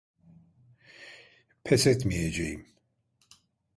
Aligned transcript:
Pes 1.63 1.87
etmeyeceğim. 1.87 2.65